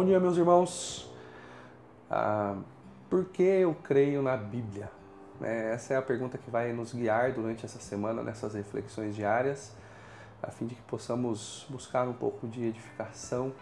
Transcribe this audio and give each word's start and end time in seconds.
Bom 0.00 0.06
dia, 0.06 0.18
meus 0.18 0.38
irmãos. 0.38 1.12
Ah, 2.10 2.56
por 3.10 3.26
que 3.26 3.42
eu 3.42 3.76
creio 3.84 4.22
na 4.22 4.34
Bíblia? 4.34 4.90
É, 5.42 5.74
essa 5.74 5.92
é 5.92 5.96
a 5.98 6.00
pergunta 6.00 6.38
que 6.38 6.50
vai 6.50 6.72
nos 6.72 6.94
guiar 6.94 7.32
durante 7.32 7.66
essa 7.66 7.78
semana 7.78 8.22
nessas 8.22 8.54
reflexões 8.54 9.14
diárias, 9.14 9.76
a 10.42 10.50
fim 10.50 10.66
de 10.66 10.74
que 10.74 10.80
possamos 10.84 11.66
buscar 11.68 12.08
um 12.08 12.14
pouco 12.14 12.48
de 12.48 12.64
edificação 12.64 13.52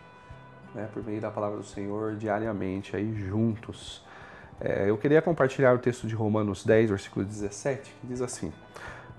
né, 0.72 0.88
por 0.94 1.04
meio 1.04 1.20
da 1.20 1.28
palavra 1.28 1.56
do 1.56 1.64
Senhor 1.64 2.14
diariamente, 2.14 2.94
aí 2.94 3.12
juntos. 3.16 4.06
É, 4.60 4.88
eu 4.88 4.96
queria 4.96 5.20
compartilhar 5.20 5.74
o 5.74 5.78
texto 5.80 6.06
de 6.06 6.14
Romanos 6.14 6.64
10, 6.64 6.90
versículo 6.90 7.24
17, 7.24 7.96
que 8.00 8.06
diz 8.06 8.22
assim: 8.22 8.52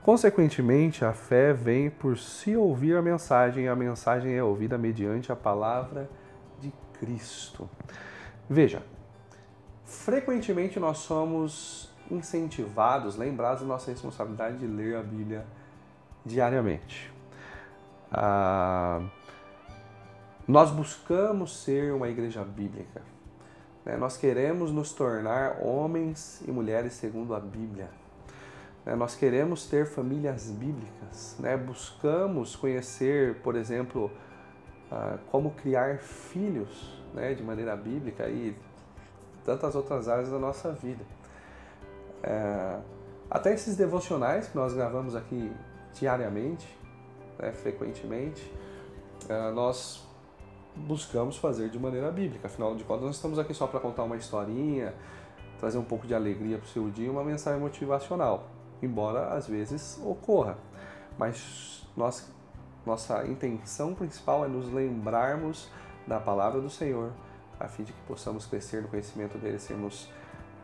Consequentemente, 0.04 1.04
a 1.04 1.12
fé 1.12 1.52
vem 1.52 1.90
por 1.90 2.18
se 2.18 2.56
ouvir 2.56 2.96
a 2.96 3.02
mensagem, 3.02 3.66
e 3.66 3.68
a 3.68 3.76
mensagem 3.76 4.36
é 4.36 4.42
ouvida 4.42 4.78
mediante 4.78 5.34
a 5.34 5.36
palavra 5.36 6.10
Cristo. 7.00 7.70
Veja, 8.50 8.84
frequentemente 9.86 10.80
nós 10.80 11.00
somos 11.00 11.90
incentivados, 12.12 13.16
lembrados 13.16 13.62
da 13.62 13.68
nossa 13.68 13.92
responsabilidade 13.92 14.58
de 14.58 14.68
ler 14.68 14.96
a 14.96 15.04
Bíblia 15.04 15.46
diariamente. 16.26 17.12
Ah, 18.12 19.02
nós 20.48 20.72
buscamos 20.72 21.64
ser 21.64 21.94
uma 21.94 22.10
igreja 22.10 22.44
bíblica. 22.44 23.02
Né? 23.86 23.96
Nós 23.98 24.18
queremos 24.18 24.72
nos 24.72 24.92
tornar 24.92 25.60
homens 25.62 26.42
e 26.48 26.52
mulheres 26.52 26.94
segundo 26.94 27.36
a 27.36 27.40
Bíblia. 27.40 27.90
Né? 28.86 28.96
Nós 28.96 29.16
queremos 29.16 29.68
ter 29.68 29.86
famílias 29.86 30.50
bíblicas. 30.50 31.36
Né? 31.40 31.56
Buscamos 31.56 32.56
conhecer, 32.56 33.36
por 33.42 33.56
exemplo, 33.56 34.12
ah, 34.92 35.18
como 35.32 35.52
criar 35.52 36.00
filhos 36.00 37.00
né, 37.14 37.34
de 37.34 37.44
maneira 37.44 37.76
bíblica 37.76 38.28
e 38.28 38.56
tantas 39.46 39.76
outras 39.76 40.08
áreas 40.08 40.30
da 40.30 40.40
nossa 40.40 40.72
vida. 40.72 41.04
É, 42.24 42.80
até 43.30 43.54
esses 43.54 43.76
devocionais 43.76 44.48
que 44.48 44.56
nós 44.56 44.74
gravamos 44.74 45.16
aqui 45.16 45.52
diariamente, 45.94 46.68
né, 47.38 47.52
frequentemente, 47.52 48.52
é, 49.28 49.52
nós 49.52 50.06
buscamos 50.76 51.38
fazer 51.38 51.70
de 51.70 51.80
maneira 51.80 52.12
bíblica. 52.12 52.48
Afinal 52.48 52.76
de 52.76 52.84
contas, 52.84 53.06
nós 53.06 53.16
estamos 53.16 53.38
aqui 53.40 53.54
só 53.54 53.68
para 53.68 53.80
contar 53.80 54.04
uma 54.04 54.16
historinha, 54.16 54.94
trazer 55.60 55.78
um 55.78 55.84
pouco 55.84 56.08
de 56.08 56.16
alegria 56.16 56.58
para 56.58 56.66
o 56.66 56.70
seu 56.70 56.90
dia, 56.90 57.12
uma 57.12 57.24
mensagem 57.24 57.60
motivacional, 57.60 58.48
embora 58.82 59.34
às 59.34 59.48
vezes 59.48 60.00
ocorra. 60.04 60.58
Mas 61.18 61.88
nós 61.98 62.32
nossa 62.86 63.26
intenção 63.28 63.94
principal 63.94 64.46
é 64.46 64.48
nos 64.48 64.72
lembrarmos 64.72 65.70
da 66.08 66.20
palavra 66.20 66.60
do 66.60 66.70
Senhor, 66.70 67.12
a 67.60 67.68
fim 67.68 67.84
de 67.84 67.94
que 67.94 68.02
possamos 68.02 68.46
crescer 68.46 68.82
no 68.82 68.88
conhecimento 68.88 69.38
dele, 69.38 69.60
sermos 69.60 70.10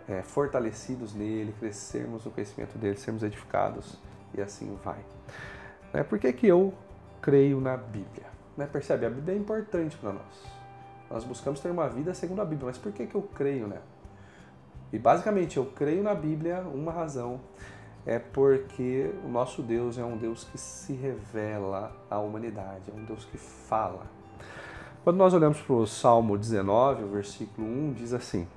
é, 0.07 0.21
fortalecidos 0.21 1.13
nele, 1.13 1.53
crescermos 1.59 2.25
no 2.25 2.31
conhecimento 2.31 2.77
dele, 2.77 2.97
sermos 2.97 3.23
edificados 3.23 3.97
e 4.33 4.41
assim 4.41 4.77
vai. 4.83 4.99
É, 5.93 6.03
por 6.03 6.19
que, 6.19 6.31
que 6.33 6.47
eu 6.47 6.73
creio 7.21 7.59
na 7.59 7.77
Bíblia? 7.77 8.27
Né? 8.57 8.65
Percebe? 8.65 9.05
A 9.05 9.09
Bíblia 9.09 9.35
é 9.35 9.37
importante 9.37 9.97
para 9.97 10.13
nós. 10.13 10.45
Nós 11.09 11.23
buscamos 11.23 11.59
ter 11.59 11.69
uma 11.69 11.87
vida 11.87 12.13
segundo 12.13 12.41
a 12.41 12.45
Bíblia, 12.45 12.67
mas 12.67 12.77
por 12.77 12.91
que, 12.91 13.05
que 13.05 13.15
eu 13.15 13.21
creio 13.21 13.67
nela? 13.67 13.95
E 14.91 14.99
basicamente 14.99 15.57
eu 15.57 15.65
creio 15.65 16.01
na 16.03 16.15
Bíblia, 16.15 16.61
uma 16.61 16.91
razão 16.91 17.41
é 18.05 18.19
porque 18.19 19.11
o 19.23 19.27
nosso 19.27 19.63
Deus 19.63 19.97
é 19.97 20.05
um 20.05 20.15
Deus 20.15 20.43
que 20.43 20.57
se 20.57 20.93
revela 20.93 21.91
à 22.09 22.19
humanidade, 22.19 22.91
é 22.91 22.93
um 22.93 23.03
Deus 23.03 23.25
que 23.25 23.37
fala. 23.37 24.05
Quando 25.03 25.17
nós 25.17 25.33
olhamos 25.33 25.59
para 25.61 25.75
o 25.75 25.87
Salmo 25.87 26.37
19, 26.37 27.03
o 27.03 27.07
versículo 27.07 27.67
1, 27.67 27.93
diz 27.93 28.13
assim: 28.13 28.47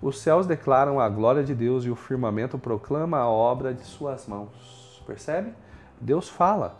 Os 0.00 0.20
céus 0.20 0.46
declaram 0.46 1.00
a 1.00 1.08
glória 1.08 1.42
de 1.42 1.54
Deus 1.54 1.84
e 1.84 1.90
o 1.90 1.96
firmamento 1.96 2.58
proclama 2.58 3.18
a 3.18 3.28
obra 3.28 3.74
de 3.74 3.82
suas 3.82 4.26
mãos. 4.26 5.02
Percebe? 5.06 5.52
Deus 6.00 6.28
fala. 6.28 6.76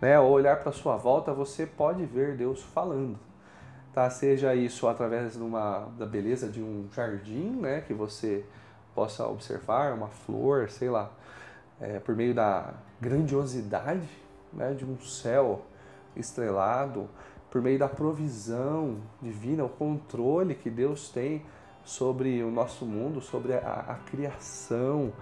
Né? 0.00 0.16
Ao 0.16 0.28
olhar 0.28 0.58
para 0.60 0.72
sua 0.72 0.96
volta, 0.96 1.32
você 1.32 1.66
pode 1.66 2.04
ver 2.04 2.36
Deus 2.36 2.62
falando. 2.62 3.18
Tá? 3.92 4.08
Seja 4.08 4.54
isso 4.54 4.88
através 4.88 5.34
de 5.34 5.42
uma, 5.42 5.88
da 5.98 6.06
beleza 6.06 6.48
de 6.48 6.62
um 6.62 6.88
jardim, 6.92 7.50
né? 7.60 7.80
que 7.80 7.92
você 7.92 8.44
possa 8.94 9.26
observar, 9.26 9.92
uma 9.92 10.08
flor, 10.08 10.68
sei 10.70 10.88
lá 10.88 11.10
é, 11.80 11.98
por 11.98 12.14
meio 12.14 12.34
da 12.34 12.74
grandiosidade 13.00 14.08
né, 14.52 14.74
de 14.74 14.84
um 14.84 14.98
céu 15.00 15.62
estrelado, 16.14 17.08
por 17.50 17.62
meio 17.62 17.78
da 17.78 17.88
provisão 17.88 18.98
divina, 19.20 19.64
o 19.64 19.68
controle 19.68 20.54
que 20.54 20.70
Deus 20.70 21.08
tem 21.08 21.42
sobre 21.84 22.42
o 22.42 22.50
nosso 22.50 22.84
mundo, 22.84 23.20
sobre 23.20 23.54
a, 23.54 23.84
a 23.88 23.94
criação. 24.10 25.12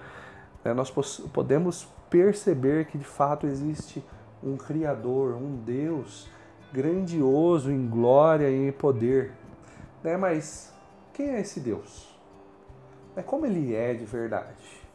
Né, 0.65 0.75
nós 0.75 0.91
podemos 1.33 1.89
perceber 2.11 2.87
que 2.87 2.99
de 2.99 3.05
fato 3.05 3.47
existe 3.47 4.05
um 4.43 4.57
Criador, 4.57 5.35
um 5.35 5.57
Deus 5.57 6.29
grandioso 6.73 7.71
em 7.71 7.89
glória 7.89 8.51
e 8.51 8.69
em 8.69 8.73
poder. 8.73 9.33
Né? 10.03 10.17
Mas 10.17 10.73
quem 11.13 11.31
é 11.31 11.41
esse 11.41 11.61
Deus? 11.61 12.17
É 13.17 13.23
como 13.23 13.47
ele 13.47 13.75
é 13.75 13.95
de 13.95 14.05
verdade? 14.05 14.87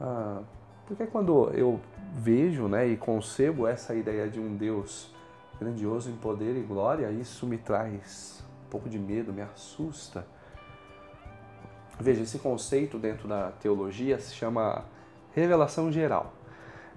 Ah, 0.00 0.42
porque 0.86 1.06
quando 1.06 1.50
eu 1.50 1.80
vejo 2.14 2.68
né, 2.68 2.86
e 2.86 2.96
concebo 2.96 3.66
essa 3.66 3.94
ideia 3.94 4.28
de 4.28 4.40
um 4.40 4.56
Deus 4.56 5.14
grandioso 5.58 6.10
em 6.10 6.16
poder 6.16 6.56
e 6.56 6.62
glória, 6.62 7.10
isso 7.10 7.46
me 7.46 7.58
traz 7.58 8.44
um 8.66 8.70
pouco 8.70 8.88
de 8.88 8.98
medo, 8.98 9.32
me 9.32 9.42
assusta. 9.42 10.26
Veja, 11.98 12.22
esse 12.22 12.38
conceito 12.38 12.98
dentro 12.98 13.26
da 13.26 13.52
teologia 13.52 14.18
se 14.18 14.34
chama 14.34 14.84
revelação 15.34 15.90
geral. 15.90 16.32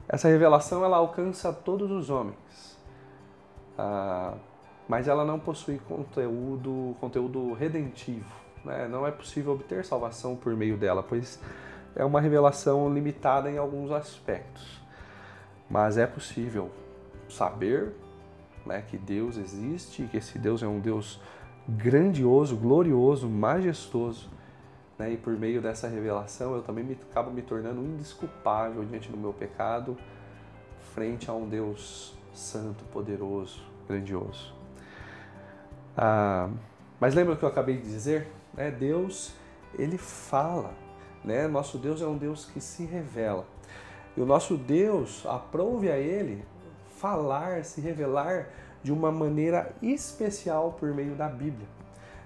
Essa 0.08 0.28
revelação 0.28 0.84
ela 0.84 0.98
alcança 0.98 1.54
todos 1.54 1.90
os 1.92 2.10
homens, 2.10 2.78
ah, 3.78 4.34
mas 4.88 5.08
ela 5.08 5.24
não 5.24 5.40
possui 5.40 5.80
conteúdo, 5.88 6.96
conteúdo 7.00 7.54
redentivo. 7.54 8.34
Né? 8.66 8.88
Não 8.88 9.06
é 9.06 9.12
possível 9.12 9.54
obter 9.54 9.86
salvação 9.86 10.36
por 10.36 10.56
meio 10.56 10.78
dela, 10.78 11.04
pois 11.04 11.40
é 11.96 12.04
uma 12.04 12.22
revelação 12.22 12.92
limitada 12.94 13.50
em 13.50 13.58
alguns 13.58 13.92
aspectos. 13.92 14.80
Mas 15.70 15.98
é 15.98 16.08
possível 16.08 16.72
saber 17.28 17.94
né, 18.66 18.84
que 18.88 18.98
Deus 18.98 19.38
existe, 19.38 20.04
que 20.04 20.18
esse 20.18 20.38
Deus 20.40 20.64
é 20.64 20.68
um 20.68 20.80
Deus 20.80 21.22
grandioso, 21.68 22.56
glorioso, 22.56 23.30
majestoso. 23.30 24.30
Né, 24.98 25.14
e 25.14 25.18
por 25.18 25.34
meio 25.34 25.62
dessa 25.62 25.88
revelação 25.88 26.56
eu 26.56 26.62
também 26.62 26.84
me, 26.84 26.98
acabo 27.10 27.32
me 27.32 27.42
tornando 27.42 27.82
indisculpável 27.82 28.84
diante 28.84 29.10
do 29.10 29.18
meu 29.18 29.34
pecado, 29.34 29.98
frente 30.94 31.30
a 31.30 31.34
um 31.34 31.48
Deus 31.48 32.18
santo, 32.34 32.84
poderoso, 32.86 33.64
grandioso. 33.88 34.54
Ah, 35.96 36.50
mas 37.00 37.14
lembra 37.14 37.34
o 37.34 37.38
que 37.38 37.44
eu 37.44 37.50
acabei 37.50 37.78
de 37.78 37.84
dizer? 37.84 38.28
Né? 38.54 38.72
Deus, 38.72 39.34
ele 39.78 39.98
fala. 39.98 40.74
Né? 41.24 41.48
Nosso 41.48 41.78
Deus 41.78 42.02
é 42.02 42.06
um 42.06 42.18
Deus 42.18 42.46
que 42.46 42.62
se 42.62 42.86
revela. 42.86 43.46
E 44.16 44.22
o 44.22 44.26
nosso 44.26 44.58
Deus 44.58 45.26
aprove 45.26 45.92
a 45.92 45.98
Ele 45.98 46.44
falar, 46.98 47.64
se 47.64 47.82
revelar 47.82 48.48
de 48.84 48.92
uma 48.92 49.12
maneira 49.12 49.72
especial 49.82 50.76
por 50.80 50.94
meio 50.94 51.16
da 51.16 51.28
Bíblia. 51.28 51.68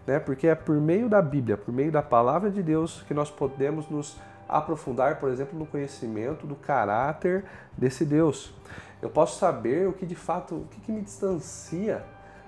Né? 0.05 0.19
Porque 0.19 0.47
é 0.47 0.55
por 0.55 0.75
meio 0.79 1.09
da 1.09 1.21
Bíblia, 1.21 1.57
por 1.57 1.73
meio 1.73 1.91
da 1.91 2.01
palavra 2.01 2.49
de 2.49 2.61
Deus, 2.61 3.03
que 3.07 3.13
nós 3.13 3.29
podemos 3.29 3.89
nos 3.89 4.17
aprofundar, 4.47 5.19
por 5.19 5.29
exemplo, 5.29 5.57
no 5.57 5.65
conhecimento 5.65 6.45
do 6.45 6.55
caráter 6.55 7.45
desse 7.77 8.05
Deus. 8.05 8.53
Eu 9.01 9.09
posso 9.09 9.39
saber 9.39 9.87
o 9.87 9.93
que 9.93 10.05
de 10.05 10.15
fato, 10.15 10.55
o 10.55 10.67
que, 10.69 10.81
que 10.81 10.91
me 10.91 11.01
distancia 11.01 12.03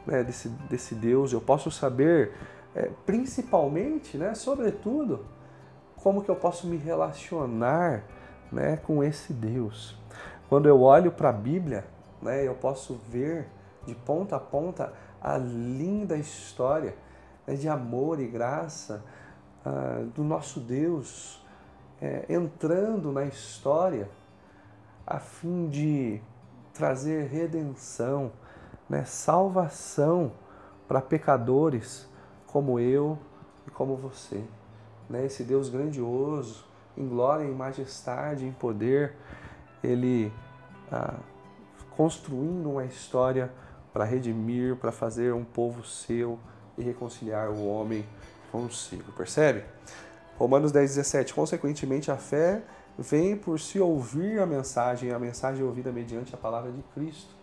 né, 0.06 0.24
desse, 0.24 0.50
desse 0.70 0.96
Deus. 0.96 1.34
Eu 1.34 1.42
posso 1.42 1.72
saber, 1.72 2.34
é, 2.76 2.90
principalmente, 3.06 4.18
né, 4.18 4.34
sobretudo, 4.36 5.26
como 6.06 6.22
que 6.22 6.30
eu 6.30 6.36
posso 6.36 6.68
me 6.68 6.78
relacionar 6.78 8.04
né, 8.52 8.78
com 8.78 9.04
esse 9.04 9.34
Deus. 9.34 9.98
Quando 10.48 10.70
eu 10.70 10.80
olho 10.84 11.12
para 11.12 11.30
a 11.30 11.34
Bíblia, 11.34 11.84
né, 12.22 12.48
eu 12.48 12.54
posso 12.54 12.94
ver 13.10 13.48
de 13.88 13.96
ponta 13.96 14.36
a 14.36 14.40
ponta 14.40 14.94
a 15.20 15.36
linda 15.36 16.16
história 16.16 16.96
né, 17.48 17.56
de 17.56 17.68
amor 17.68 18.20
e 18.20 18.28
graça 18.28 19.04
uh, 19.66 20.06
do 20.12 20.24
nosso 20.24 20.60
Deus 20.60 21.44
é, 22.00 22.28
entrando 22.30 23.12
na 23.12 23.26
história 23.26 24.08
a 25.08 25.18
fim 25.18 25.68
de 25.70 26.22
trazer 26.72 27.30
redenção, 27.30 28.32
né, 28.88 29.04
salvação 29.06 30.34
para 30.88 31.02
pecadores 31.02 32.08
como 32.46 32.80
eu 32.80 33.18
e 33.68 33.72
como 33.72 33.96
você 33.96 34.44
né, 35.10 35.26
esse 35.26 35.44
Deus 35.44 35.70
grandioso, 35.70 36.66
em 36.98 37.08
glória, 37.08 37.44
em 37.44 37.54
majestade, 37.54 38.46
em 38.46 38.52
poder, 38.52 39.16
ele 39.84 40.32
ah, 40.92 41.16
construindo 41.96 42.72
uma 42.72 42.86
história 42.86 43.52
para 43.94 44.04
redimir, 44.04 44.76
para 44.76 44.92
fazer 44.92 45.34
um 45.34 45.44
povo 45.44 45.84
seu, 45.84 46.40
e 46.78 46.84
reconciliar 46.84 47.50
o 47.50 47.66
homem 47.68 48.06
consigo. 48.52 49.12
Percebe? 49.14 49.64
Romanos 50.38 50.72
10, 50.72 50.96
17. 50.96 51.34
Consequentemente, 51.34 52.12
a 52.12 52.18
fé 52.18 52.62
vem 52.98 53.36
por 53.36 53.60
se 53.60 53.80
ouvir 53.80 54.40
a 54.40 54.46
mensagem, 54.46 55.12
a 55.12 55.20
mensagem 55.20 55.64
ouvida 55.64 55.92
mediante 55.92 56.34
a 56.34 56.38
palavra 56.38 56.72
de 56.72 56.82
Cristo. 56.94 57.34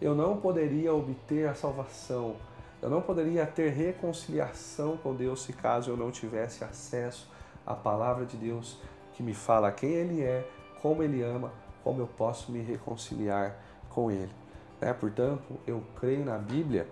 Eu 0.00 0.14
não 0.14 0.36
poderia 0.36 0.94
obter 0.94 1.48
a 1.48 1.54
salvação, 1.54 2.36
eu 2.80 2.88
não 2.88 3.02
poderia 3.02 3.46
ter 3.46 3.70
reconciliação 3.70 4.96
com 4.96 5.14
Deus 5.14 5.42
se 5.42 5.52
caso 5.52 5.90
eu 5.90 5.96
não 5.96 6.10
tivesse 6.10 6.62
acesso 6.62 7.28
à 7.66 7.74
palavra 7.74 8.24
de 8.24 8.36
Deus 8.36 8.80
que 9.14 9.22
me 9.22 9.34
fala 9.34 9.72
quem 9.72 9.90
Ele 9.90 10.22
é, 10.22 10.48
como 10.80 11.02
Ele 11.02 11.22
ama, 11.22 11.52
como 11.82 12.00
eu 12.00 12.06
posso 12.06 12.52
me 12.52 12.60
reconciliar 12.60 13.56
com 13.90 14.10
Ele. 14.10 14.32
Né? 14.80 14.92
Portanto, 14.92 15.58
eu 15.66 15.82
creio 15.96 16.24
na 16.24 16.38
Bíblia 16.38 16.86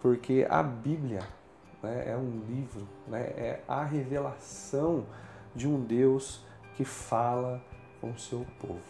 porque 0.00 0.46
a 0.50 0.62
Bíblia 0.62 1.22
né, 1.82 2.04
é 2.06 2.16
um 2.16 2.42
livro, 2.46 2.86
né, 3.08 3.20
é 3.20 3.60
a 3.66 3.82
revelação 3.82 5.06
de 5.54 5.66
um 5.66 5.80
Deus 5.80 6.44
que 6.76 6.84
fala 6.84 7.62
com 8.00 8.10
o 8.10 8.18
seu 8.18 8.44
povo. 8.60 8.82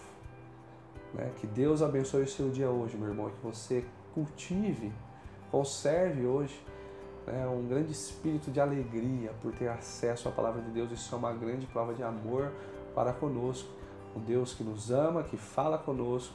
Né? 1.13 1.31
Que 1.37 1.47
Deus 1.47 1.83
abençoe 1.83 2.25
o 2.25 2.29
seu 2.29 2.51
dia 2.51 2.69
hoje, 2.69 2.97
meu 2.97 3.09
irmão, 3.09 3.31
que 3.31 3.41
você 3.41 3.85
cultive, 4.13 4.93
conserve 5.55 6.27
hoje 6.27 6.61
né, 7.25 7.47
um 7.47 7.69
grande 7.69 7.93
espírito 7.93 8.51
de 8.51 8.61
alegria 8.61 9.31
por 9.41 9.53
ter 9.53 9.69
acesso 9.69 10.29
à 10.29 10.33
palavra 10.33 10.61
de 10.61 10.71
Deus. 10.73 10.91
Isso 10.91 11.15
é 11.15 11.17
uma 11.19 11.33
grande 11.33 11.65
prova 11.65 11.95
de 11.95 12.03
amor 12.03 12.51
para 12.93 13.13
conosco. 13.13 13.69
Um 14.17 14.21
Deus 14.21 14.53
que 14.53 14.65
nos 14.65 14.91
ama, 14.91 15.23
que 15.23 15.37
fala 15.37 15.79
conosco 15.79 16.35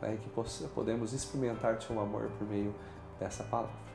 né, 0.00 0.14
e 0.14 0.18
que 0.18 0.30
podemos 0.68 1.12
experimentar 1.12 1.82
seu 1.82 1.98
amor 2.00 2.30
por 2.38 2.46
meio 2.46 2.72
dessa 3.18 3.42
palavra. 3.42 3.91